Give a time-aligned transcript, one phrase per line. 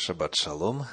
[0.00, 0.86] Шаббат шалом.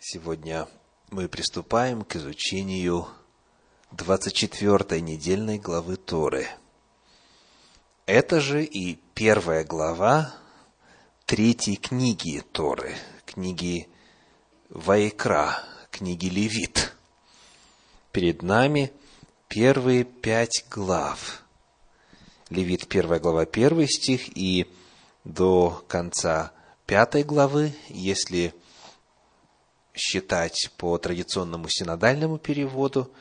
[0.00, 0.66] Сегодня
[1.10, 3.06] мы приступаем к изучению
[3.92, 6.48] 24 недельной главы Торы.
[8.06, 10.34] Это же и первая глава
[11.24, 13.88] третьей книги Торы, книги
[14.68, 15.62] Вайкра,
[15.92, 16.96] книги Левит.
[18.10, 18.92] Перед нами
[19.46, 21.44] первые пять глав.
[22.50, 24.68] Левит, первая глава, первый стих, и
[25.22, 26.52] до конца
[26.88, 28.54] пятой главы, если
[29.94, 33.12] считать по традиционному синодальному переводу,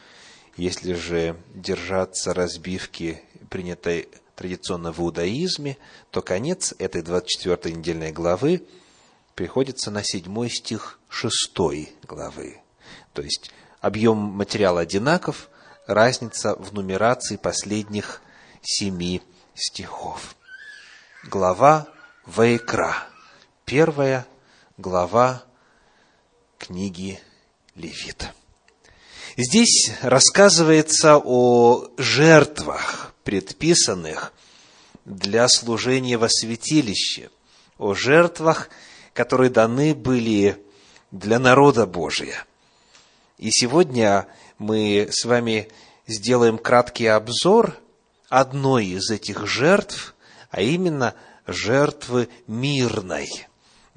[0.55, 5.77] если же держаться разбивки, принятой традиционно в иудаизме,
[6.12, 8.66] то конец этой 24 недельной главы
[9.36, 12.62] приходится на седьмой стих шестой главы.
[13.12, 15.49] То есть объем материала одинаков,
[15.88, 18.22] разница в нумерации последних
[18.62, 19.22] семи
[19.55, 20.38] стихов.
[21.26, 21.88] Глава
[22.26, 23.08] Ваикра
[23.67, 24.26] первая
[24.77, 25.44] глава
[26.57, 27.20] книги
[27.76, 28.29] Левит.
[29.35, 34.32] Здесь рассказывается о жертвах, предписанных
[35.04, 37.29] для служения во святилище,
[37.77, 38.70] о жертвах,
[39.13, 40.63] которые даны были
[41.12, 42.46] для народа Божия.
[43.37, 45.68] И сегодня мы с вами
[46.07, 47.77] сделаем краткий обзор
[48.29, 50.15] одной из этих жертв,
[50.52, 51.15] а именно
[51.48, 53.27] жертвы мирной–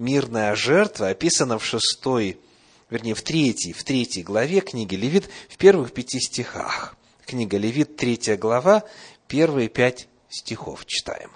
[0.01, 2.41] мирная жертва описана в шестой,
[2.89, 6.97] вернее, в третьей, в третьей главе книги Левит, в первых пяти стихах.
[7.27, 8.83] Книга Левит, третья глава,
[9.29, 11.31] первые пять стихов читаем.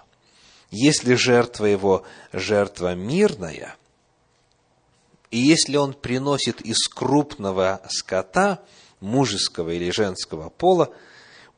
[0.71, 3.77] Если жертва его жертва мирная,
[5.31, 8.63] и если он приносит из крупного скота,
[9.01, 10.93] мужеского или женского пола,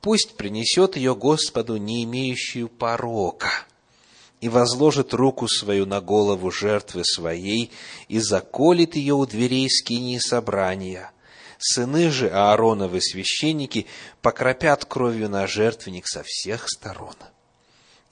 [0.00, 3.50] пусть принесет ее Господу, не имеющую порока–
[4.46, 7.72] и возложит руку свою на голову жертвы своей
[8.06, 11.10] и заколет ее у дверей скинии собрания.
[11.58, 13.86] Сыны же Аароновы священники
[14.22, 17.16] покропят кровью на жертвенник со всех сторон.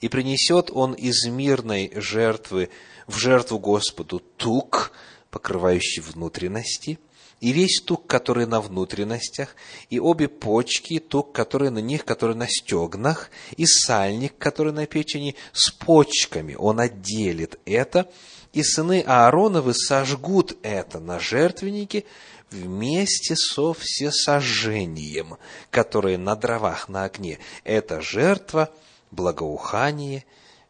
[0.01, 2.69] И принесет он из мирной жертвы
[3.07, 4.91] в жертву Господу тук,
[5.31, 6.99] покрывающий внутренности,
[7.41, 9.55] и весь тук, который на внутренностях,
[9.89, 15.35] и обе почки, тук, который на них, который на стегнах, и сальник, который на печени,
[15.51, 16.55] с почками.
[16.55, 18.09] Он отделит это,
[18.53, 22.05] и сыны Аароновы сожгут это на жертвеннике
[22.51, 25.37] вместе со всесожжением,
[25.71, 27.39] которое на дровах на огне.
[27.65, 28.71] Это жертва,
[29.11, 30.23] благоухание,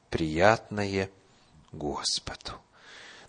[0.09, 1.09] приятное
[1.72, 2.53] Господу.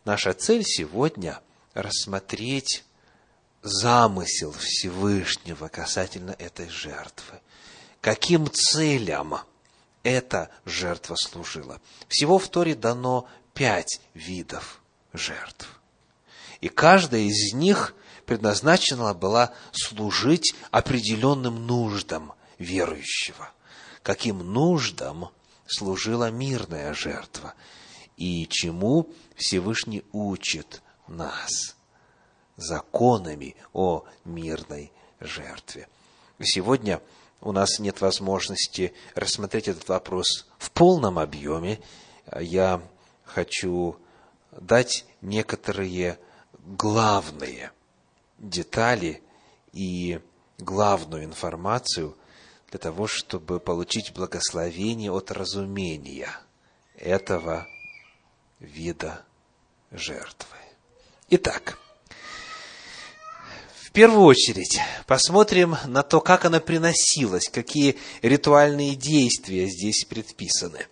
[0.06, 1.40] Наша цель сегодня–
[1.74, 2.85] рассмотреть
[3.62, 7.40] замысел Всевышнего касательно этой жертвы.
[8.00, 9.38] Каким целям
[10.02, 11.80] эта жертва служила?
[12.08, 14.80] Всего в Торе дано пять видов
[15.12, 15.80] жертв.
[16.60, 17.94] И каждая из них
[18.24, 23.50] предназначена была служить определенным нуждам верующего.
[24.02, 25.30] Каким нуждам
[25.66, 27.54] служила мирная жертва
[28.16, 31.74] и чему Всевышний учит нас–
[32.56, 35.88] законами о мирной жертве.
[36.40, 37.00] Сегодня
[37.40, 41.80] у нас нет возможности рассмотреть этот вопрос в полном объеме.
[42.40, 42.82] Я
[43.24, 43.96] хочу
[44.52, 46.18] дать некоторые
[46.58, 47.72] главные
[48.38, 49.22] детали
[49.72, 50.20] и
[50.58, 52.16] главную информацию
[52.70, 56.30] для того, чтобы получить благословение от разумения
[56.96, 57.66] этого
[58.58, 59.24] вида
[59.90, 60.56] жертвы.
[61.28, 61.78] Итак,
[63.96, 70.86] первую очередь посмотрим на то, как она приносилась, какие ритуальные действия здесь предписаны.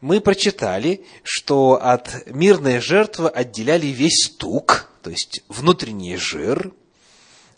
[0.00, 6.72] Мы прочитали, что от мирной жертвы отделяли весь тук, то есть внутренний жир,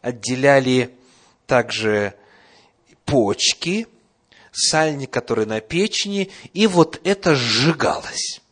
[0.03, 0.95] отделяли
[1.47, 2.13] также
[3.07, 3.87] почки,
[4.53, 8.43] сальник, который на печени, и вот это сжигалось.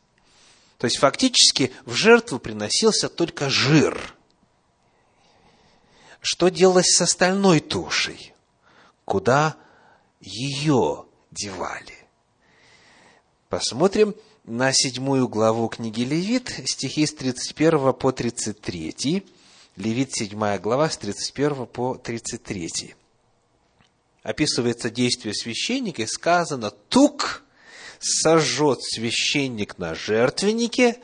[0.79, 4.15] То есть, фактически, в жертву приносился только жир–
[6.27, 8.35] что делалось с остальной тушей?
[9.05, 9.55] Куда
[10.21, 11.95] ее девали?
[13.49, 14.13] Посмотрим
[14.43, 19.25] на седьмую главу книги Левит, стихи с 31 по 33.
[19.77, 22.97] Левит, седьмая глава, с 31 по 33.
[24.25, 27.45] Описывается действие священника, и сказано, «Тук
[28.01, 30.99] сожжет священник на жертвеннике,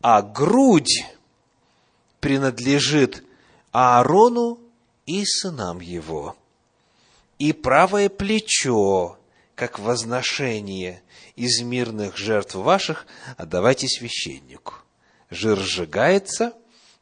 [0.00, 1.06] а грудь
[2.18, 3.22] принадлежит
[3.78, 4.58] Аарону
[5.04, 6.34] и сынам его,
[7.38, 9.18] и правое плечо,
[9.54, 11.02] как возношение
[11.34, 13.06] из мирных жертв ваших,
[13.36, 14.76] отдавайте священнику.
[15.28, 16.54] жир сжигается,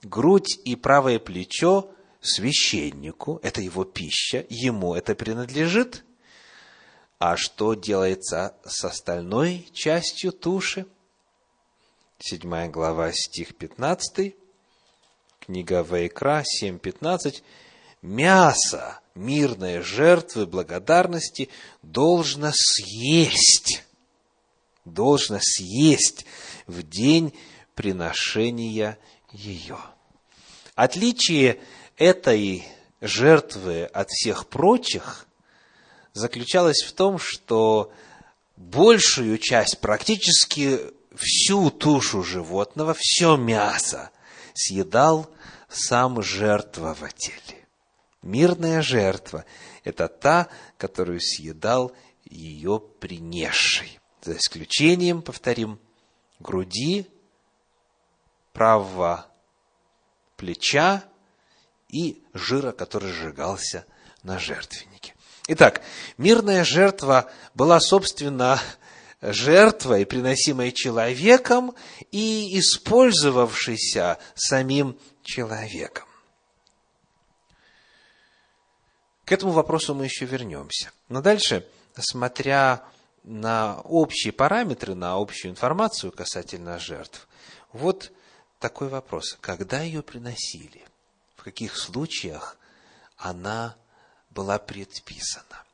[0.03, 6.05] грудь и правое плечо священнику, это его пища, ему это принадлежит.
[7.20, 10.87] А что делается с остальной частью туши?
[12.19, 14.35] Седьмая глава, стих 15,
[15.44, 17.43] книга Вайкра, 7.15.
[18.00, 21.50] Мясо мирной жертвы благодарности
[21.82, 23.85] должно съесть,
[24.85, 26.25] должно съесть
[26.67, 27.35] в день
[27.75, 28.99] приношения
[29.32, 29.79] ее.
[30.75, 31.61] Отличие
[31.96, 32.64] этой
[33.00, 35.26] жертвы от всех прочих
[36.14, 37.93] заключалось в том, что
[38.56, 40.81] большую часть, практически
[41.14, 44.11] всю тушу животного, все мясо
[44.55, 45.29] съедал
[45.75, 47.67] сам жертвователь.
[48.23, 49.44] Мирная жертва–
[49.85, 50.49] это та,
[50.79, 51.93] которую съедал
[52.25, 54.00] ее принесший.
[54.23, 55.79] За исключением, повторим,
[56.41, 57.06] груди,
[58.53, 59.26] правого
[60.37, 61.05] плеча
[61.91, 63.85] и жира, который сжигался
[64.23, 65.15] на жертвеннике.
[65.49, 65.82] Итак,
[66.17, 68.59] мирная жертва была, собственно,
[69.20, 71.75] жертвой, приносимой человеком
[72.11, 76.06] и использовавшейся самим человеком.
[79.25, 80.93] К этому вопросу мы еще вернемся.
[81.09, 81.67] Но дальше,
[81.99, 82.85] смотря
[83.23, 87.26] на общие параметры, на общую информацию касательно жертв,
[87.73, 88.12] вот
[88.59, 89.37] такой вопрос.
[89.41, 90.85] Когда ее приносили?
[91.37, 92.56] В каких случаях
[93.17, 93.77] она
[94.31, 95.65] была предписана?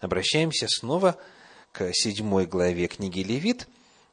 [0.00, 1.18] Обращаемся снова
[1.72, 3.66] к седьмой главе книги Левит,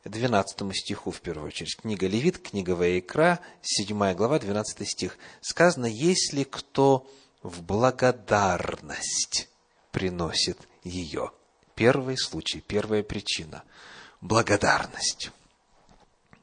[0.06, 1.76] 12 стиху в первую очередь.
[1.76, 5.18] Книга Левит, книга Ваикра, 7 глава, 12 стих.
[5.42, 7.08] Сказано, если кто
[7.44, 9.48] в благодарность
[9.92, 11.32] приносит ее.
[11.76, 13.64] Первый случай, первая причина–
[14.22, 15.32] благодарность.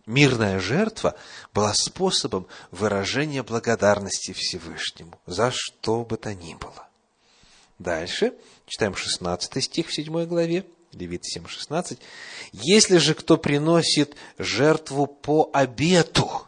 [0.07, 1.17] Мирная жертва
[1.53, 6.89] была способом выражения благодарности Всевышнему за что бы то ни было.
[7.79, 8.35] Дальше
[8.67, 11.99] читаем 16 стих в 7 главе, Левит 7.16.
[12.53, 16.47] «Если же кто приносит жертву по обету».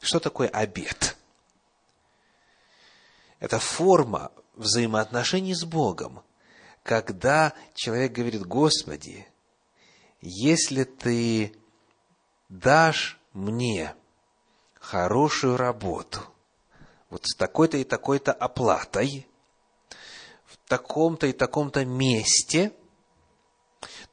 [0.00, 1.16] Что такое обет?
[3.40, 6.22] Это форма взаимоотношений с Богом,
[6.82, 9.28] когда человек говорит, Господи,
[10.20, 11.54] если ты
[12.48, 13.94] дашь мне
[14.74, 16.20] хорошую работу,
[17.10, 19.26] вот с такой-то и такой-то оплатой,
[20.46, 22.72] в таком-то и таком-то месте,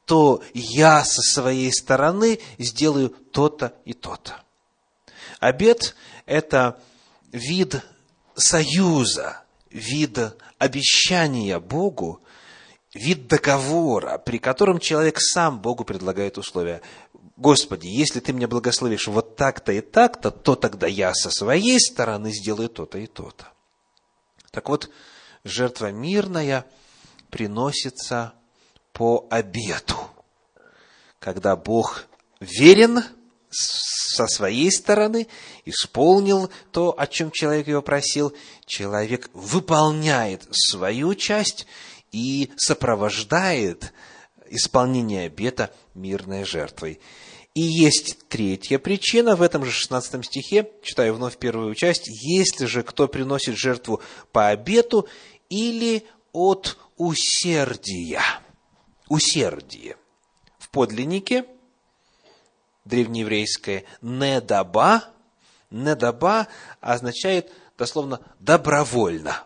[0.06, 4.40] то я со своей стороны сделаю то-то и то-то.
[5.40, 5.94] Обед–
[6.26, 6.80] это
[7.32, 7.82] вид
[8.36, 10.18] союза, вид
[10.58, 12.22] обещания Богу,
[12.94, 16.82] вид договора, при котором человек сам Богу предлагает условия.
[17.36, 22.32] Господи, если ты меня благословишь вот так-то и так-то, то тогда я со своей стороны
[22.32, 23.48] сделаю то-то и то-то.
[24.52, 24.88] Так вот,
[25.44, 26.64] жертва мирная
[27.28, 28.32] приносится
[28.96, 29.98] по обету,
[31.18, 32.06] когда Бог
[32.40, 33.04] верен
[33.50, 35.28] со своей стороны,
[35.66, 38.32] исполнил то, о чем человек его просил,
[38.64, 41.66] человек выполняет свою часть
[42.10, 43.92] и сопровождает
[44.48, 46.98] исполнение обета мирной жертвой.
[47.52, 52.82] И есть третья причина в этом же 16 стихе, читаю вновь первую часть, «Если же
[52.82, 54.00] кто приносит жертву
[54.32, 55.06] по обету
[55.50, 58.22] или от усердия».
[59.08, 59.96] Усердие.
[60.58, 61.46] В подлиннике
[62.84, 65.04] древнееврейское «недаба»,
[65.70, 66.48] «недаба»
[66.80, 69.44] означает дословно «добровольно».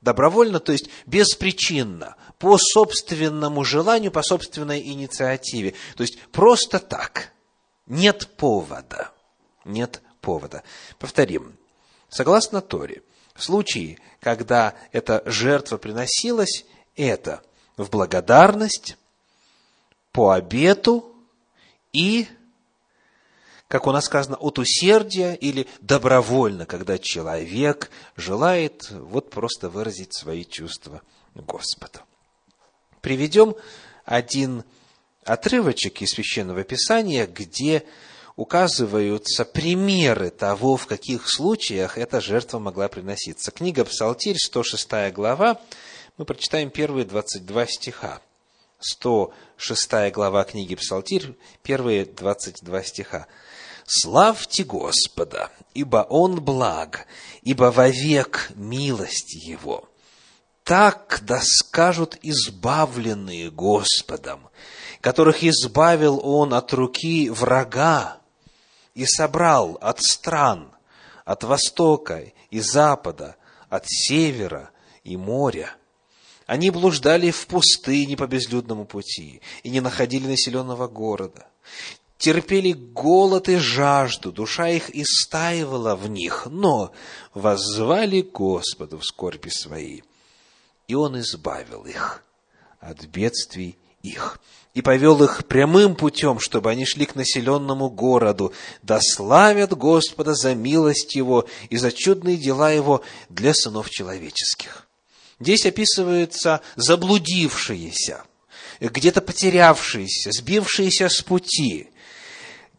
[0.00, 5.74] Добровольно, то есть беспричинно, по собственному желанию, по собственной инициативе.
[5.96, 7.32] То есть просто так.
[7.86, 9.10] Нет повода.
[9.64, 10.62] Нет повода.
[11.00, 11.56] Повторим.
[12.08, 13.02] Согласно Торе,
[13.34, 17.42] в случае, когда эта жертва приносилась, это
[17.76, 18.96] в благодарность,
[20.12, 21.12] по обету
[21.92, 22.26] и
[23.68, 30.44] как у нас сказано, от усердия или добровольно, когда человек желает вот просто выразить свои
[30.44, 31.02] чувства
[31.34, 31.98] Господу.
[33.00, 33.56] Приведем
[34.04, 34.62] один
[35.24, 37.84] отрывочек из Священного Писания, где
[38.36, 43.50] указываются примеры того, в каких случаях эта жертва могла приноситься.
[43.50, 45.60] Книга Псалтирь, 106 глава,
[46.16, 48.20] мы прочитаем первые 22 стиха.
[48.80, 53.26] 106 глава книги Псалтирь, первые 22 стиха.
[53.86, 57.06] Славьте Господа, ибо Он благ,
[57.42, 59.88] ибо вовек милость Его.
[60.64, 64.48] Так да скажут избавленные Господом,
[65.00, 68.18] которых избавил Он от руки врага
[68.94, 70.72] и собрал от стран,
[71.26, 73.36] от востока и запада,
[73.68, 74.70] от севера
[75.04, 75.76] и моря.
[76.46, 81.46] Они блуждали в пустыне по безлюдному пути и не находили населенного города.
[82.18, 86.92] Терпели голод и жажду, душа их истаивала в них, но
[87.34, 90.02] воззвали Господу в скорби своей,
[90.88, 92.22] и Он избавил их
[92.80, 94.40] от бедствий их
[94.72, 100.54] и повел их прямым путем, чтобы они шли к населенному городу, да славят Господа за
[100.54, 104.85] милость Его и за чудные дела Его для сынов человеческих.
[105.38, 108.24] Здесь описываются заблудившиеся,
[108.80, 111.90] где-то потерявшиеся, сбившиеся с пути,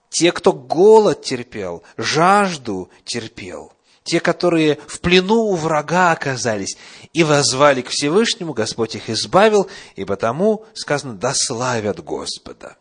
[0.10, 3.74] те, кто голод терпел, жажду терпел,
[4.04, 6.78] те, которые в плену у врага оказались
[7.14, 12.78] и возвали к Всевышнему, Господь их избавил, и потому сказано, да славят Господа.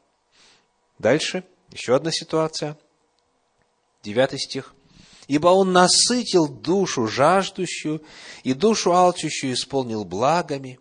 [0.98, 2.78] Дальше, еще одна ситуация.
[4.02, 4.75] Девятый стих.
[5.28, 8.02] «Ибо Он насытил душу жаждущую,
[8.44, 10.78] и душу алчущую исполнил благами.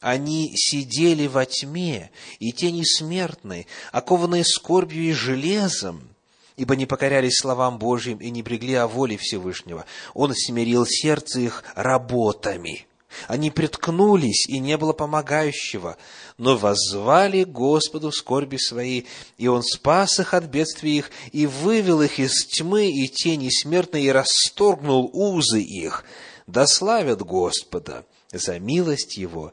[0.00, 6.14] Они сидели во тьме и тени смертной, окованные скорбью и железом,
[6.56, 9.84] ибо не покорялись словам Божьим и не брегли о воле Всевышнего.
[10.12, 12.86] Он смирил сердце их работами.
[13.28, 15.96] Они приткнулись, и не было помогающего,
[16.38, 19.06] но воззвали Господу в скорби своей,
[19.38, 24.02] и Он спас их от бедствий их, и вывел их из тьмы и тени смертной,
[24.02, 26.04] и расторгнул узы их.
[26.46, 29.52] Да славят Господа за милость Его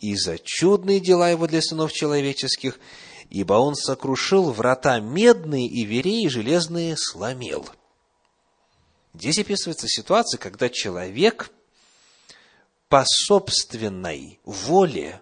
[0.00, 2.78] и за чудные дела Его для сынов человеческих,
[3.30, 7.66] ибо он сокрушил врата медные и вереи железные сломил.
[9.14, 11.50] Здесь описывается ситуация, когда человек
[12.96, 15.20] по собственной воле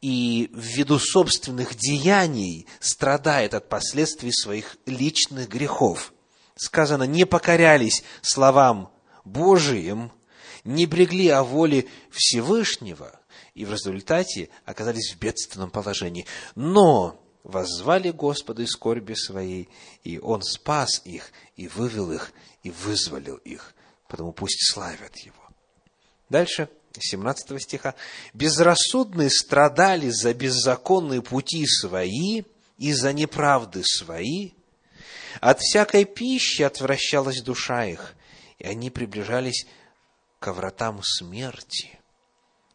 [0.00, 6.12] и ввиду собственных деяний страдает от последствий своих личных грехов.
[6.54, 8.92] Сказано, не покорялись словам
[9.24, 10.12] Божиим,
[10.62, 13.18] не брегли о воле Всевышнего,
[13.54, 16.26] и в результате оказались в бедственном положении.
[16.54, 19.68] Но воззвали Господу из скорби своей,
[20.04, 23.74] и Он спас их, и вывел их, и вызволил их.
[24.06, 25.47] Потому пусть славят Его.
[26.28, 26.68] Дальше,
[26.98, 27.94] 17 стиха.
[28.34, 32.42] «Безрассудные страдали за беззаконные пути свои
[32.76, 34.52] и за неправды свои.
[35.40, 38.14] От всякой пищи отвращалась душа их,
[38.58, 39.66] и они приближались
[40.38, 41.98] к вратам смерти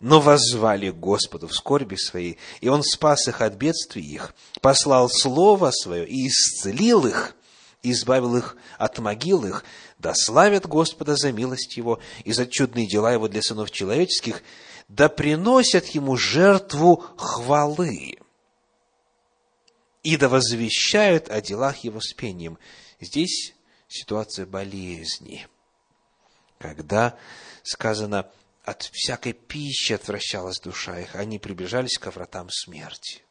[0.04, 5.72] но воззвали Господу в скорби своей, и Он спас их от бедствий их, послал Слово
[5.72, 7.34] Свое и исцелил их,
[7.84, 9.64] избавил их от могил их,
[10.04, 14.44] да славят Господа за милость Его и за чудные дела Его для сынов человеческих,
[14.88, 18.20] да приносят Ему жертву хвалы
[20.04, 22.60] и да возвещают о делах Его с пением.
[23.00, 23.56] Здесь
[23.88, 25.48] ситуация болезни,
[26.60, 27.18] когда
[27.64, 28.30] сказано–
[28.64, 33.22] от всякой пищи отвращалась душа их, они приближались к вратам смерти.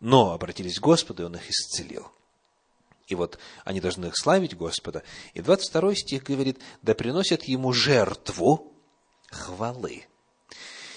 [0.00, 2.10] Но обратились к Господу, и Он их исцелил.
[3.06, 5.02] И вот они должны славить Господа.
[5.34, 8.72] И 22 стих говорит, да приносят Ему жертву
[9.30, 10.06] хвалы.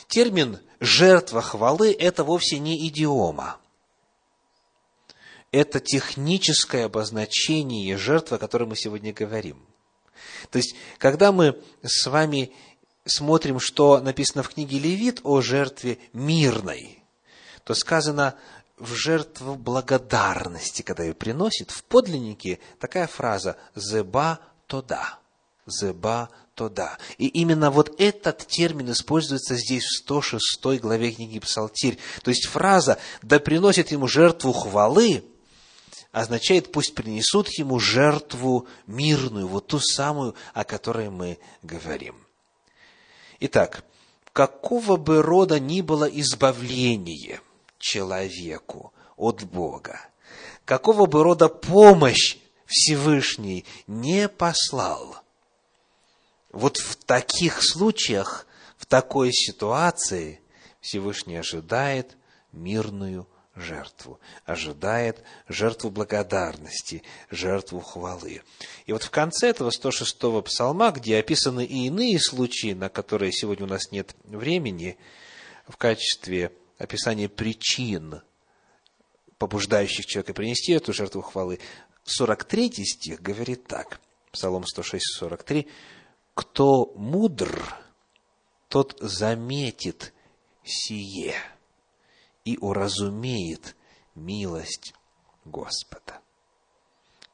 [0.07, 3.59] Термин «жертва хвалы»– это вовсе не идиома.
[5.51, 9.65] Это техническое обозначение жертвы, о которой мы сегодня говорим.
[10.49, 12.53] То есть, когда мы с вами
[13.05, 17.03] смотрим, что написано в книге Левит о жертве мирной,
[17.63, 18.35] то сказано
[18.77, 25.19] в жертву благодарности, когда ее приносит, в подлиннике такая фраза «зеба тода»,
[25.65, 26.98] «зеба тода».
[27.17, 31.98] И именно вот этот термин используется здесь в 106 главе книги Псалтирь.
[32.22, 35.24] То есть фраза «да приносит ему жертву хвалы»
[36.12, 42.15] означает «пусть принесут ему жертву мирную», вот ту самую, о которой мы говорим.
[43.39, 43.84] Итак,
[44.34, 47.39] какого бы рода ни было избавление
[47.79, 50.00] человеку от Бога,
[50.65, 55.17] какого бы рода помощь Всевышний не послал,
[56.51, 60.41] вот в таких случаях, в такой ситуации
[60.81, 62.15] Всевышний ожидает
[62.51, 68.41] мирную жертву, ожидает жертву благодарности, жертву хвалы.
[68.86, 73.65] И вот в конце этого 106-го псалма, где описаны и иные случаи, на которые сегодня
[73.65, 74.98] у нас нет времени,
[75.67, 78.22] в качестве описания причин,
[79.38, 81.60] побуждающих человека принести эту жертву хвалы,
[82.03, 84.00] 43 стих говорит так,
[84.31, 85.67] Псалом 106, 43,
[86.34, 87.75] «Кто мудр,
[88.69, 90.13] тот заметит
[90.63, 91.36] сие»
[92.46, 93.75] и уразумеет
[94.15, 94.93] милость
[95.43, 96.22] Господа.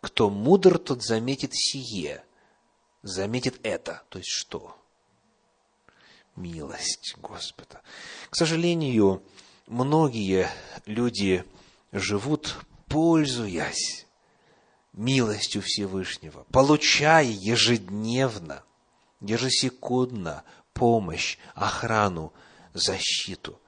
[0.02, 2.24] Кто мудр, тот заметит сие,
[3.04, 4.04] заметит это.
[4.10, 4.76] То есть что?
[6.36, 7.82] Милость Господа.
[8.30, 9.24] К сожалению,
[9.68, 10.50] многие
[10.86, 11.46] люди
[11.92, 12.56] живут,
[12.88, 14.08] пользуясь
[14.94, 18.64] милостью Всевышнего, получая ежедневно,
[19.22, 22.34] ежесекундно помощь, охрану,
[22.74, 23.60] защиту,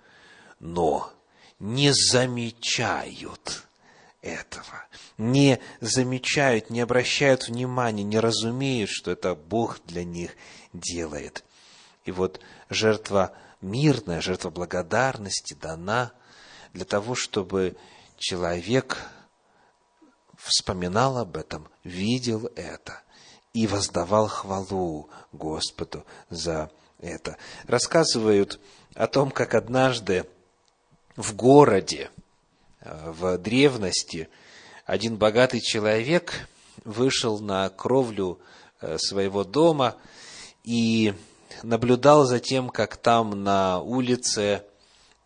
[0.60, 1.12] но
[1.60, 3.63] не замечают
[4.22, 4.86] этого,
[5.17, 10.36] не замечают, не обращают внимания, не разумеют, что это Бог для них
[10.74, 11.43] делает.
[12.05, 16.12] И вот жертва мирная, жертва благодарности дана
[16.74, 17.75] для того, чтобы
[18.17, 18.97] человек
[20.38, 23.01] вспоминал об этом, видел это
[23.53, 26.69] и воздавал хвалу Господу за
[27.00, 27.38] это.
[27.67, 28.59] Рассказывают
[28.93, 30.25] о том, как однажды
[31.15, 32.12] в городе,
[32.81, 34.29] в древности,
[34.85, 36.47] один богатый человек
[36.83, 38.39] вышел на кровлю
[38.79, 39.95] э, своего дома
[40.63, 41.15] и
[41.63, 44.63] наблюдал за тем, как там на улице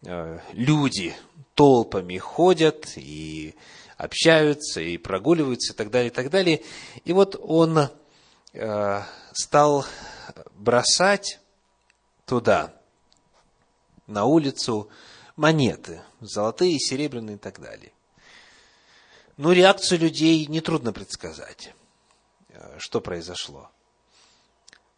[0.03, 1.15] э, люди
[1.55, 3.55] толпами ходят и
[3.97, 6.63] общаются, и прогуливаются, и так далее, и так далее.
[7.03, 7.89] И вот он
[9.33, 9.85] стал
[10.55, 11.39] бросать
[12.25, 12.73] туда,
[14.09, 14.89] на улицу,
[15.35, 17.93] монеты, золотые, серебряные и так далее.
[19.37, 21.73] Ну, реакцию людей нетрудно предсказать,
[22.49, 23.71] э, что произошло.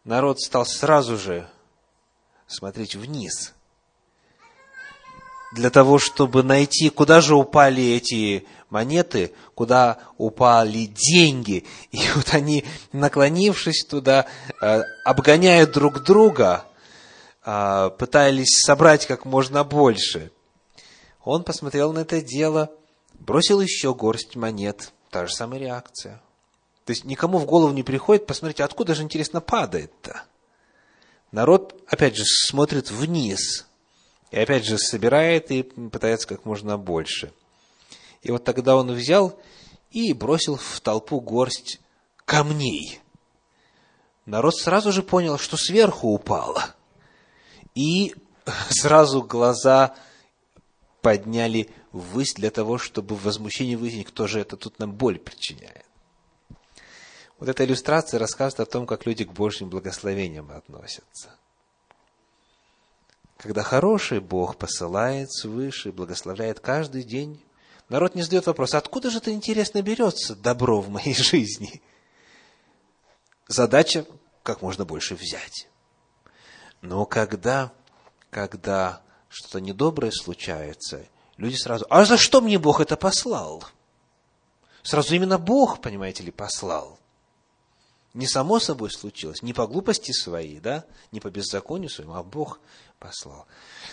[0.04, 1.48] Народ стал сразу же
[2.46, 3.54] смотреть вниз,
[5.52, 11.64] для того, чтобы найти, куда же упали эти монеты, куда упали деньги.
[11.90, 14.26] И вот они, наклонившись туда,
[14.60, 16.64] э, обгоняют друг друга,
[17.44, 20.30] а, пытались собрать как можно больше.
[21.24, 22.70] Он посмотрел на это дело,
[23.14, 24.92] бросил еще горсть монет.
[25.10, 26.20] Та же самая реакция.
[26.84, 30.22] То есть никому в голову не приходит, посмотрите, откуда же, интересно, падает-то?
[31.30, 33.66] Народ, опять же, смотрит вниз.
[34.30, 37.32] И опять же, собирает и пытается как можно больше.
[38.22, 39.38] И вот тогда он взял
[39.90, 41.80] и бросил в толпу горсть
[42.24, 43.00] камней.
[44.26, 46.74] Народ сразу же понял, что сверху упало–
[47.74, 48.14] и
[48.68, 49.94] сразу глаза
[51.00, 55.86] подняли ввысь для того, чтобы в возмущении выяснить, кто же это тут нам боль причиняет.
[57.42, 61.34] Вот эта иллюстрация рассказывает о том, как люди к Божьим благословениям относятся.
[63.36, 67.42] Когда хороший Бог посылает свыше, благословляет каждый день,
[67.88, 71.82] народ не задает вопрос, откуда же это интересно берется добро в моей жизни?
[73.48, 74.06] Задача
[74.44, 75.66] как можно больше взять.
[76.80, 77.72] Но когда,
[78.30, 83.64] когда что-то недоброе случается, люди сразу, а за что мне Бог это послал?
[84.84, 87.00] Сразу именно Бог, понимаете ли, послал.
[88.14, 92.60] Не само собой случилось, не по глупости своей, да, не по беззаконию своему, а Бог
[92.98, 93.46] послал.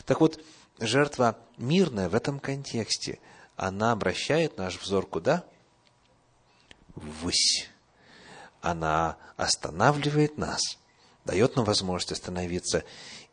[0.05, 0.43] Так вот,
[0.79, 3.19] жертва мирная в этом контексте,
[3.55, 5.45] она обращает наш взор куда?
[6.95, 7.69] Ввысь.
[8.61, 10.61] Она останавливает нас–
[11.29, 12.83] дает нам возможность остановиться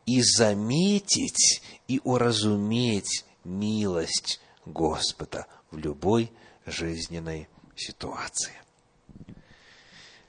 [0.05, 6.31] и заметить, и уразуметь милость Господа в любой
[6.67, 8.53] жизненной ситуации.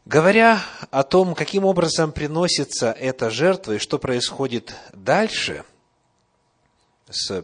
[0.07, 5.65] Говоря о том, каким образом приносится эта жертва и что происходит дальше
[7.09, 7.43] с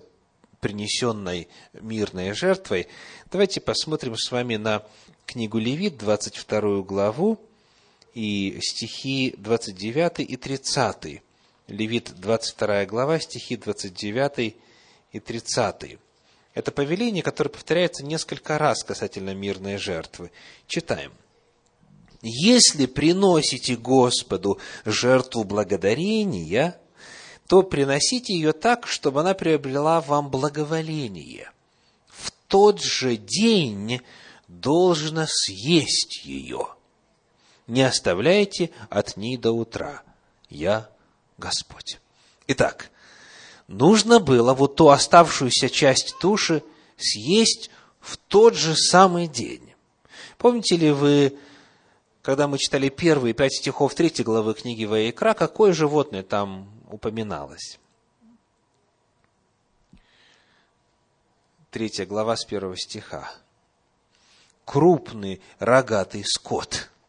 [0.61, 2.87] принесенной мирной жертвой,
[3.29, 4.81] давайте посмотрим с вами на
[5.25, 7.37] книгу Левит, 22 главу,
[8.13, 11.21] и стихи 29 и 30.
[11.67, 14.55] Левит 22 глава, стихи 29
[15.11, 15.97] и 30.
[16.53, 20.31] Это повеление, которое повторяется несколько раз касательно мирной жертвы.
[20.65, 21.11] Читаем.
[22.23, 26.79] «Если приносите Господу жертву благодарения,
[27.47, 31.51] то приносите ее так, чтобы она приобрела вам благоволение.
[32.07, 34.01] В тот же день
[34.47, 36.69] должно съесть ее»
[37.67, 40.03] не оставляйте от ней до утра.
[40.49, 40.89] Я
[41.37, 41.99] Господь.
[42.47, 42.89] Итак,
[43.67, 46.63] нужно было вот ту оставшуюся часть туши
[46.97, 49.73] съесть в тот же самый день.
[50.37, 51.37] Помните ли вы,
[52.23, 57.79] когда мы читали первые пять стихов третьей главы книги Ваикра, какое животное там упоминалось?
[61.69, 63.31] Третья глава с первого стиха.
[64.65, 66.89] Крупный рогатый скот–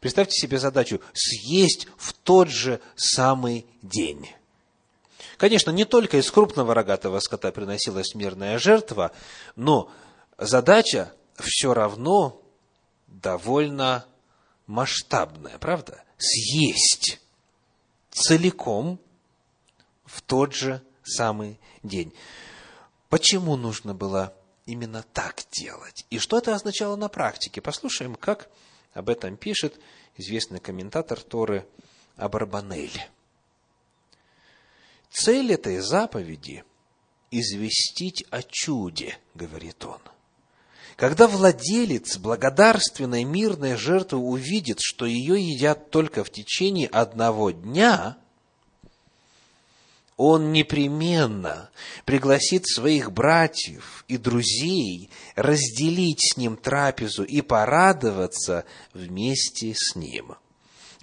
[0.00, 4.30] Представьте себе задачу съесть в тот же самый день.
[5.38, 9.10] Конечно, не только из крупного рогатого скота приносилась мирная жертва,
[9.56, 9.90] но
[10.38, 12.40] задача все равно
[13.08, 14.06] довольно
[14.66, 16.02] масштабное, правда?
[16.18, 17.20] Съесть
[18.10, 19.00] целиком
[20.04, 22.12] в тот же самый день.
[23.08, 24.34] Почему нужно было
[24.66, 26.04] именно так делать?
[26.10, 27.60] И что это означало на практике?
[27.60, 28.48] Послушаем, как
[28.92, 29.80] об этом пишет
[30.16, 31.66] известный комментатор Торы
[32.16, 33.08] Абарбанель.
[35.10, 36.64] Цель этой заповеди–
[37.30, 40.00] известить о чуде, говорит он.
[40.98, 48.18] Когда владелец благодарственной мирной жертвы увидит, что ее едят только в течение одного дня–
[50.18, 51.70] он непременно
[52.04, 60.34] пригласит своих братьев и друзей разделить с ним трапезу и порадоваться вместе с ним.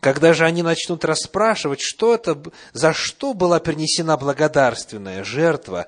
[0.01, 5.88] Когда же они начнут расспрашивать, что это, за что была принесена благодарственная жертва,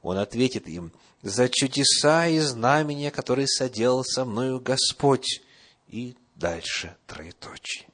[0.00, 5.42] он ответит им, за чудеса и знамения, которые соделал со мною Господь.
[5.88, 7.90] И дальше троеточие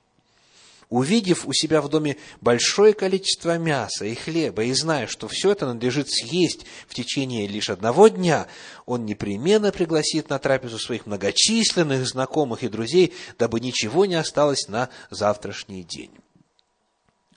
[0.89, 5.67] увидев у себя в доме большое количество мяса и хлеба, и зная, что все это
[5.67, 8.47] надлежит съесть в течение лишь одного дня,
[8.85, 14.89] он непременно пригласит на трапезу своих многочисленных знакомых и друзей, дабы ничего не осталось на
[15.11, 16.13] завтрашний день.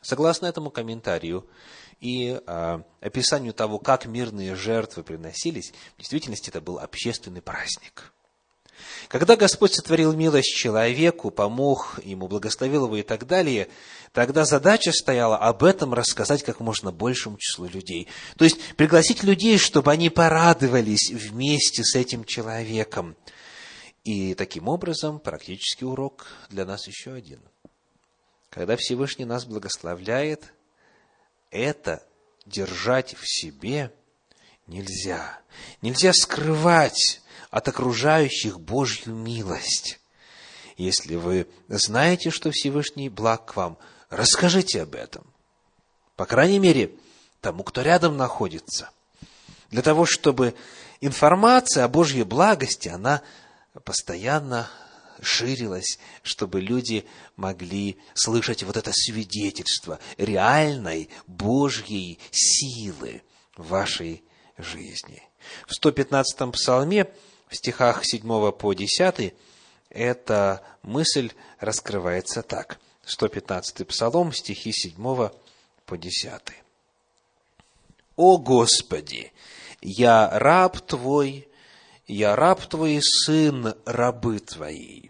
[0.01, 1.45] Согласно этому комментарию
[1.99, 8.13] и э, описанию того, как мирные жертвы приносились, в действительности это был общественный праздник–
[9.07, 13.69] когда Господь сотворил милость человеку, помог ему, благословил его и так далее,
[14.13, 18.07] тогда задача стояла об этом рассказать как можно большему числу людей.
[18.37, 23.15] То есть пригласить людей, чтобы они порадовались вместе с этим человеком.
[24.03, 27.41] И таким образом практический урок для нас еще один.
[28.49, 30.53] Когда Всевышний нас благословляет,
[31.51, 32.03] это
[32.45, 33.93] держать в себе
[34.67, 35.39] нельзя.
[35.81, 39.99] Нельзя скрывать от окружающих Божью милость.
[40.77, 43.77] Если вы знаете, что Всевышний благ к вам,
[44.09, 45.25] расскажите об этом.
[46.15, 46.91] По крайней мере,
[47.41, 48.89] тому, кто рядом находится.
[49.71, 50.55] Для того, чтобы
[51.01, 53.21] информация о Божьей благости, она
[53.83, 54.69] постоянно
[55.21, 57.05] ширилась, чтобы люди
[57.35, 63.21] могли слышать вот это свидетельство реальной Божьей силы
[63.55, 64.23] в вашей
[64.57, 65.21] жизни.
[65.67, 67.07] В 115-м псалме
[67.49, 69.33] в стихах 7 по 10
[69.89, 72.79] эта мысль раскрывается так.
[73.05, 74.93] 115 Псалом, стихи 7
[75.85, 76.31] по 10.
[78.15, 79.31] «О Господи,
[79.81, 81.48] я раб Твой,
[82.09, 85.09] я раб Твой, сын рабы Твои.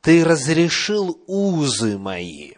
[0.00, 2.52] Ты разрешил узы мои.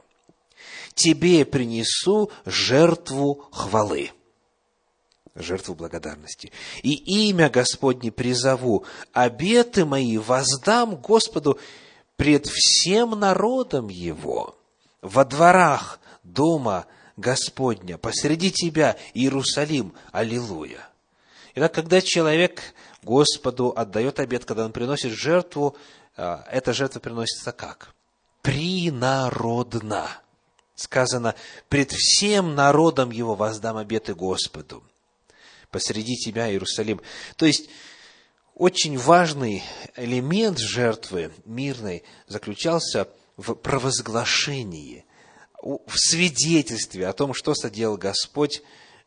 [0.95, 4.13] Тебе принесу жертву хвалы»
[5.35, 6.53] жертву благодарности.
[6.83, 6.93] И
[7.29, 11.59] имя Господне призову, обеты мои воздам Господу
[12.17, 14.59] пред всем народом Его,
[15.01, 20.87] во дворах дома Господня, посреди тебя, Иерусалим, Аллилуйя.
[21.55, 25.77] Итак, когда человек Господу отдает обет, когда он приносит жертву,
[26.17, 27.95] а, эта жертва приносится как?
[28.43, 30.09] Принародно.
[30.75, 31.35] Сказано,
[31.69, 34.83] пред всем народом его воздам обеты Господу
[35.73, 37.01] посреди тебя, Иерусалим.
[37.37, 37.69] То есть,
[38.55, 39.65] очень важный
[39.97, 45.05] элемент жертвы мирной заключался в провозглашении,
[45.63, 48.63] в свидетельстве о том, что соделал Господь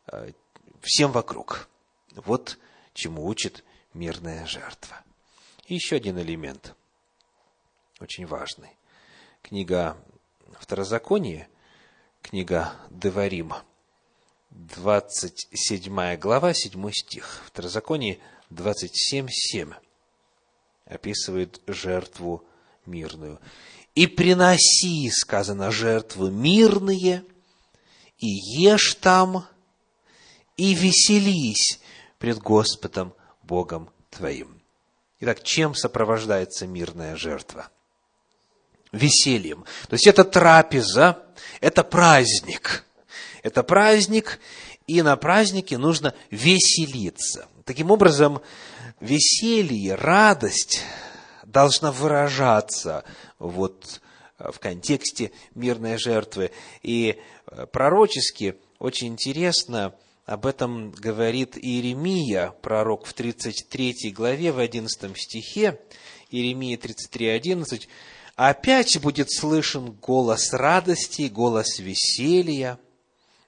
[0.08, 0.32] э,
[0.82, 1.68] всем вокруг.
[2.14, 2.58] Вот
[2.92, 3.62] чему учит
[3.96, 5.02] мирная жертва.
[5.66, 6.74] И еще один элемент,
[8.00, 8.70] очень важный.
[9.42, 9.96] Книга
[10.60, 11.48] Второзаконие,
[12.22, 13.52] книга Деварим–
[14.56, 17.42] 27 глава, 7 стих.
[17.46, 18.18] Второзаконие
[18.50, 19.74] 27.7
[20.86, 22.44] описывает жертву
[22.86, 23.40] мирную.
[23.94, 27.24] «И приноси, сказано, жертвы мирные,
[28.18, 29.46] и ешь там,
[30.56, 31.80] и веселись
[32.18, 33.14] пред Господом
[33.46, 34.60] Богом твоим».
[35.20, 37.68] Итак, чем сопровождается мирная жертва?
[38.92, 39.64] Весельем.
[39.88, 41.22] То есть это трапеза,
[41.60, 42.84] это праздник–
[43.46, 44.40] это праздник,
[44.88, 47.46] и на празднике нужно веселиться.
[47.64, 48.42] Таким образом,
[48.98, 50.82] веселье, радость
[51.44, 53.04] должна выражаться
[53.38, 54.00] вот
[54.36, 56.50] в контексте мирной жертвы.
[56.82, 59.94] И э, пророчески очень интересно
[60.26, 65.80] об этом говорит Иеремия, пророк в 33 главе, в 11 стихе,
[66.30, 67.88] Иеремия 33, 11,
[68.34, 72.78] «Опять будет слышен голос радости, голос веселья,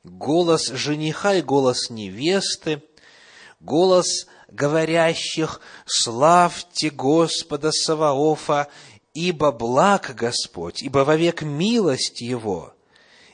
[0.04, 2.80] голос жениха и голос невесты,
[3.58, 8.68] голос говорящих, славьте Господа Саваофа,
[9.14, 12.72] ибо благ Господь, ибо вовек милость Его.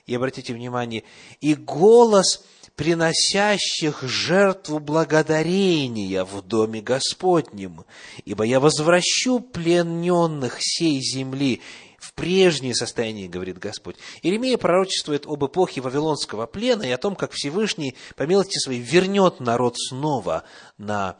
[0.07, 1.05] И обратите внимание,
[1.41, 2.43] и голос
[2.77, 7.85] приносящих жертву благодарения в доме Господнем,
[8.25, 11.63] ибо я возвращу плененных сей земли
[11.99, 13.97] в прежнее состояние, говорит Господь.
[14.23, 19.41] Иеремия пророчествует об эпохе Вавилонского плена и о том, как Всевышний по милости своей вернет
[19.41, 20.45] народ снова
[20.77, 21.17] на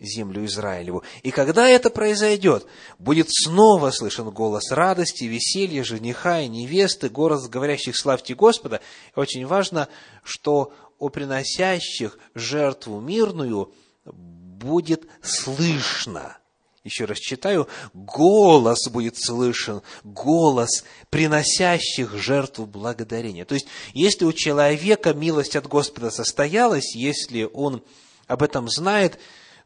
[0.00, 1.02] землю Израилеву.
[1.22, 2.66] И когда это произойдет,
[2.98, 8.80] будет снова слышен голос радости, веселья, жениха и невесты, голос говорящих «Славьте Господа».
[9.16, 9.88] И очень важно,
[10.22, 13.72] что о приносящих жертву мирную
[14.04, 16.38] будет слышно.
[16.84, 23.44] Еще раз читаю, голос будет слышен, голос приносящих жертву благодарения.
[23.44, 27.82] То есть, если у человека милость от Господа состоялась, если он
[28.26, 29.18] об этом знает,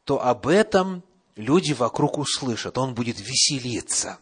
[0.05, 1.05] то об этом
[1.37, 4.19] люди вокруг услышат, он будет веселиться.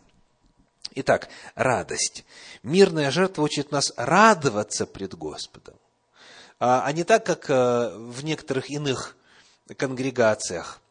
[0.95, 2.25] Итак, радость.
[2.63, 5.80] Мирная жертва учит нас радоваться пред Господом.
[6.61, 9.17] А, а не так, как э, в некоторых иных
[9.79, 10.83] конгрегациях,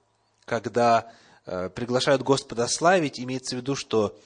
[0.46, 1.12] когда
[1.46, 4.18] э, приглашают Господа славить, имеется в виду, что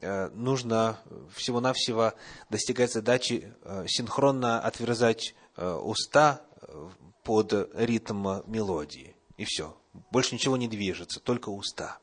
[0.00, 0.98] э, нужно
[1.34, 2.14] всего-навсего
[2.48, 3.52] достигать задачи
[3.86, 6.42] синхронно отверзать уста
[7.24, 9.16] под ритм мелодии.
[9.36, 9.76] И все.
[10.10, 11.98] Больше ничего не движется, только уста.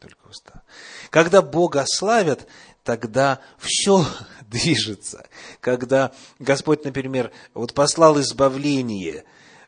[0.00, 0.62] Только уста.
[1.10, 2.46] Когда Бога славят,
[2.86, 4.06] тогда все
[4.48, 5.26] движется.
[5.60, 9.24] Когда Господь, например, вот послал избавление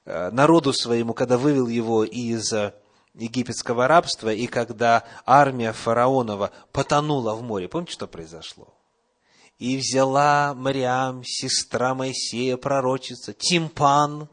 [0.07, 2.73] э, народу своему, когда вывел его из э,
[3.15, 7.69] египетского рабства, и когда армия фараонова потонула в море.
[7.69, 8.73] Помните, что произошло?
[9.59, 14.29] И взяла Мариам, сестра Моисея, пророчица, тимпан,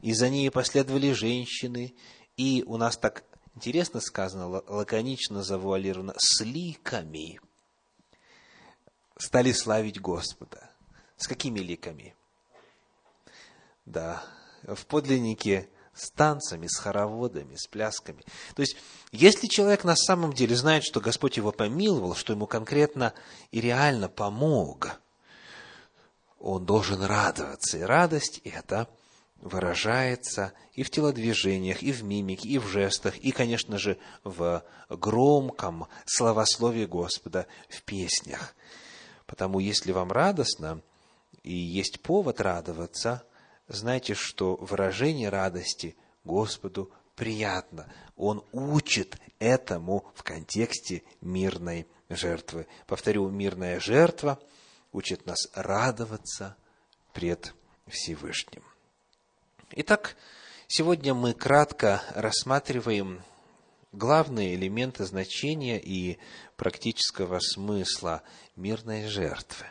[0.00, 1.94] и за ней последовали женщины,
[2.36, 3.24] и у нас так
[3.56, 7.40] интересно сказано, лаконично завуалировано, с ликами
[9.16, 10.70] стали славить Господа.
[11.16, 12.14] С какими ликами?
[13.86, 14.24] Да,
[14.62, 18.24] в подлиннике с танцами, с хороводами, с плясками.
[18.56, 18.76] То есть,
[19.12, 23.14] если человек на самом деле знает, что Господь его помиловал, что ему конкретно
[23.52, 25.00] и реально помог,
[26.40, 27.78] он должен радоваться.
[27.78, 28.88] И радость это–
[29.44, 35.86] выражается и в телодвижениях, и в мимике, и в жестах, и, конечно же, в громком
[36.06, 38.56] словословии Господа в песнях.
[39.26, 40.82] Потому если вам радостно
[41.42, 43.24] и есть повод радоваться,
[43.68, 47.92] знайте, что выражение радости Господу приятно.
[48.16, 52.66] Он учит этому в контексте мирной жертвы.
[52.86, 54.38] Повторю, мирная жертва
[54.92, 56.56] учит нас радоваться
[57.12, 57.54] пред
[57.88, 58.62] Всевышним.
[59.72, 60.16] Итак,
[60.68, 63.22] сегодня мы кратко рассматриваем
[63.96, 66.18] главные элементы значения и
[66.56, 68.22] практического смысла
[68.56, 69.66] мирной жертвы.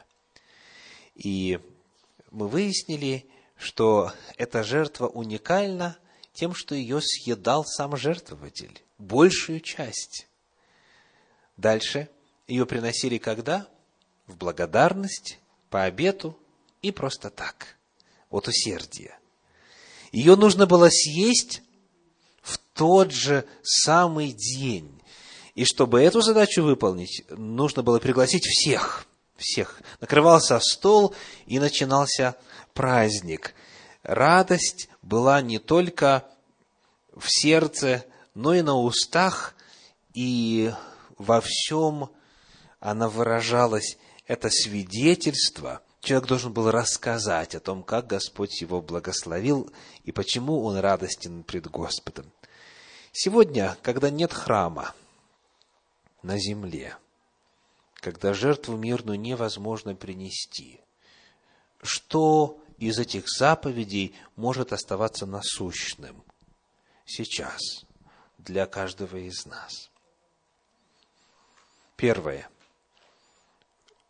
[1.16, 1.60] И
[2.32, 3.26] мы выяснили,
[3.58, 5.98] что эта жертва уникальна
[6.34, 10.28] тем, что ее съедал сам жертвователь, большую часть.
[11.58, 12.10] Дальше
[12.48, 13.68] ее приносили когда?
[14.26, 16.38] В благодарность, по обету
[16.82, 17.78] и просто так,
[18.30, 19.20] от усердия.
[20.12, 21.62] Ее нужно было съесть
[22.44, 25.02] в тот же самый день.
[25.56, 29.06] И чтобы эту задачу выполнить, нужно было пригласить всех.
[29.38, 29.82] Всех.
[30.00, 31.16] Накрывался стол,
[31.48, 32.36] и начинался
[32.74, 33.56] праздник.
[34.04, 36.26] Радость была не только
[37.16, 39.56] в сердце, но и на устах,
[40.14, 40.72] и
[41.18, 42.10] во всем
[42.80, 43.98] она выражалась.
[44.28, 49.72] Это свидетельство– человек должен был рассказать о том, как Господь его благословил
[50.04, 52.32] и почему он радостен пред Господом.
[53.14, 54.94] Сегодня, когда нет храма
[56.22, 56.98] на земле,
[57.96, 60.82] когда жертву мирную невозможно принести,
[61.82, 66.22] что из этих заповедей может оставаться насущным
[67.06, 67.62] сейчас
[68.38, 69.90] для каждого из нас?
[71.96, 72.50] Первое.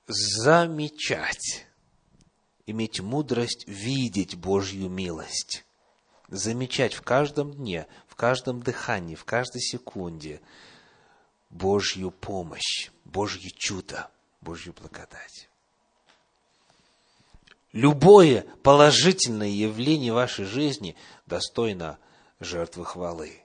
[0.08, 1.68] Замечать
[2.66, 5.66] иметь мудрость видеть Божью милость,
[6.30, 10.42] замечать в каждом дне, в каждом дыхании, в каждой секунде
[11.50, 14.10] Божью помощь, Божье чудо,
[14.42, 15.50] Божью благодать.
[17.72, 20.96] Любое положительное явление вашей жизни
[21.26, 21.98] достойно
[22.40, 23.42] жертвы хвалы.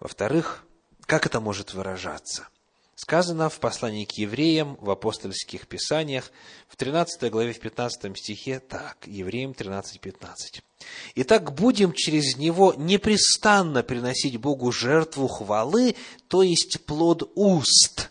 [0.00, 0.64] Во-вторых,
[1.06, 2.48] как это может выражаться?
[2.96, 6.32] Сказано в послании к евреям в апостольских писаниях
[6.66, 10.62] в 13 главе, в 15 стихе так, Евреям 13, 15.
[11.14, 15.94] «Итак, будем через него непрестанно приносить Богу жертву хвалы,
[16.28, 18.10] то есть плод уст,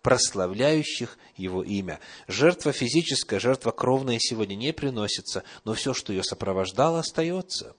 [0.00, 2.00] прославляющих Его имя.
[2.26, 7.76] Жертва физическая, жертва кровная сегодня не приносится, но все, что ее сопровождало, остается.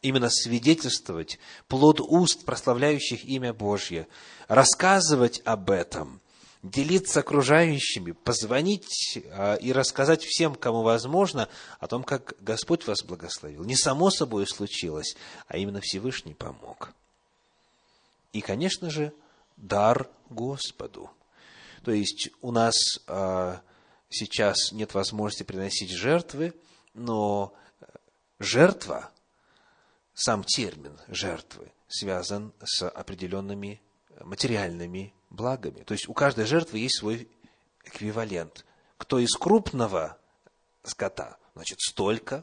[0.00, 4.06] Именно свидетельствовать, плод уст, прославляющих имя Божье,
[4.46, 6.20] рассказывать об этом,
[6.62, 11.48] делиться окружающими, позвонить а, и рассказать всем, кому возможно,
[11.80, 13.64] о том, как Господь вас благословил.
[13.64, 15.16] Не само собой случилось,
[15.48, 16.92] а именно Всевышний помог.
[18.32, 19.12] И, конечно же,
[19.56, 21.10] дар Господу–
[21.88, 22.74] то есть у нас
[23.06, 23.62] а,
[24.10, 26.52] сейчас нет возможности приносить жертвы,
[26.92, 27.54] но
[28.38, 29.10] жертва,
[30.18, 33.80] сам термин жертвы, связан с определенными
[34.20, 35.84] материальными благами.
[35.84, 37.28] То есть у каждой жертвы есть свой
[37.84, 38.66] эквивалент.
[38.96, 40.18] Кто из крупного
[40.82, 42.42] скота, значит, столько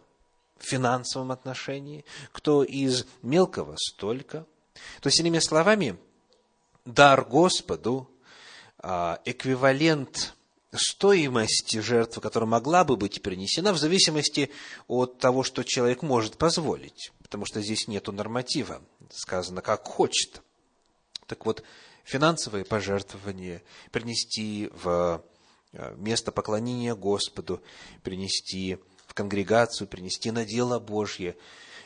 [0.58, 4.46] в финансовом отношении, кто из мелкого, столько.
[5.02, 5.98] То есть, иными словами,
[6.86, 8.10] дар Господу
[8.78, 10.34] а, эквивалент
[10.78, 14.52] стоимости жертвы, которая могла бы быть принесена, в зависимости
[14.88, 17.12] от того, что человек может позволить.
[17.22, 18.82] Потому что здесь нет норматива.
[19.12, 20.42] Сказано, как хочет.
[21.28, 21.64] Так вот,
[22.04, 25.24] финансовые пожертвования принести в
[25.74, 27.62] а, место поклонения Господу,
[28.04, 31.36] принести в конгрегацию, принести на дело Божье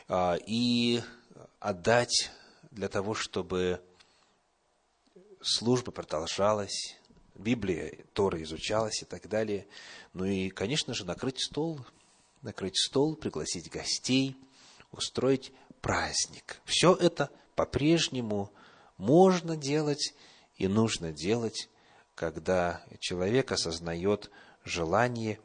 [0.08, 1.02] а, и
[1.58, 2.30] отдать
[2.70, 3.80] для того, чтобы
[5.42, 6.96] служба продолжалась,
[7.40, 9.66] Библия, Тора изучалась и так далее.
[10.12, 11.80] Ну и, конечно же, накрыть стол,
[12.42, 14.36] накрыть стол, пригласить гостей,
[14.92, 16.60] устроить праздник.
[16.64, 18.52] Все это по-прежнему
[18.96, 20.14] можно делать
[20.56, 21.68] и нужно делать,
[22.14, 24.30] когда человек осознает
[24.64, 25.40] желание,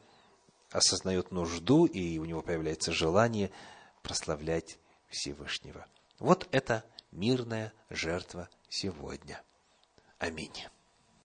[0.70, 3.50] осознает нужду, и у него появляется желание
[4.02, 4.78] прославлять
[5.08, 5.86] Всевышнего.
[6.18, 9.42] Вот это мирная жертва сегодня.
[10.18, 10.52] Аминь.